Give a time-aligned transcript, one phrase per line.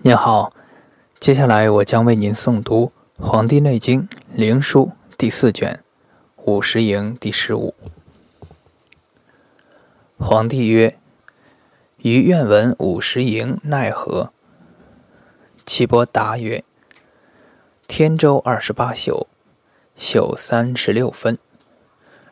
[0.00, 0.52] 您好，
[1.18, 4.86] 接下来我将为您诵读《黄帝内经·灵枢》
[5.18, 5.82] 第四卷
[6.44, 7.74] 《五十营》第十五。
[10.16, 10.96] 皇帝曰
[11.98, 14.32] ：“余愿闻五十营奈何？”
[15.66, 16.62] 岐伯答曰
[17.88, 19.26] ：“天周二十八宿，
[19.96, 21.36] 宿三十六分，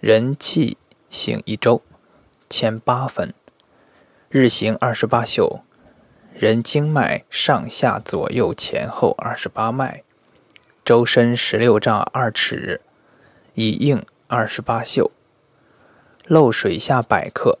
[0.00, 0.76] 人气
[1.10, 1.80] 行一周，
[2.50, 3.32] 牵八分，
[4.28, 5.60] 日行二十八宿。”
[6.34, 10.02] 人经脉上下左右前后二十八脉，
[10.84, 12.80] 周身十六丈二尺，
[13.54, 15.12] 以应二十八宿。
[16.26, 17.58] 漏水下百克，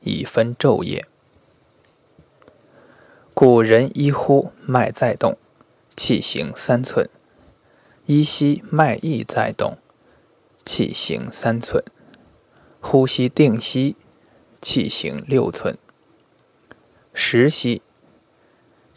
[0.00, 1.04] 以分昼夜。
[3.34, 5.36] 故人一呼脉在动，
[5.94, 7.06] 气行三寸；
[8.06, 9.76] 一吸脉亦在动，
[10.64, 11.82] 气行三寸；
[12.80, 13.96] 呼吸定息，
[14.62, 15.74] 气行六寸；
[17.12, 17.82] 时息。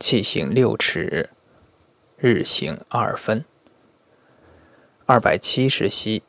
[0.02, 1.30] 气行六尺，
[2.18, 3.46] 日行二分。
[5.06, 6.24] 二百七十息，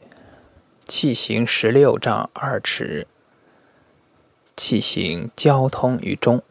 [0.84, 3.06] 气行十六丈二尺，
[4.54, 6.42] 气行交通于中，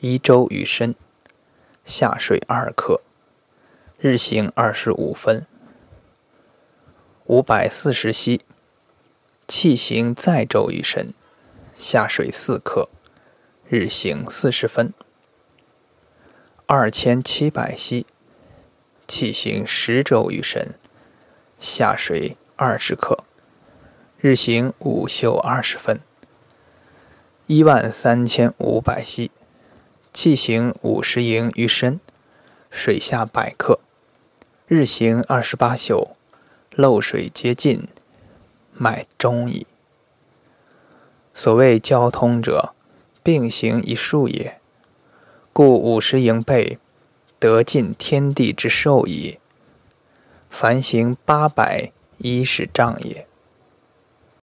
[0.00, 0.94] 一周于身，
[1.86, 3.00] 下水二克，
[3.98, 5.46] 日行二十五分。
[7.24, 8.42] 五百四十息，
[9.46, 11.14] 气行再周于身，
[11.74, 12.90] 下水四克，
[13.66, 14.92] 日行四十分。
[16.70, 18.04] 二千七百息，
[19.06, 20.74] 气行十周于身，
[21.58, 23.24] 下水二十克，
[24.20, 25.98] 日行午休二十分。
[27.46, 29.30] 一万三千五百息，
[30.12, 32.00] 气行五十营于身，
[32.70, 33.80] 水下百克，
[34.66, 36.10] 日行二十八宿，
[36.72, 37.88] 漏水皆尽，
[38.74, 39.66] 脉终矣。
[41.32, 42.74] 所谓交通者，
[43.22, 44.60] 并行一数也。
[45.58, 46.78] 故五十营备，
[47.40, 49.40] 得尽天地之寿矣。
[50.48, 53.26] 凡行八百一十丈也。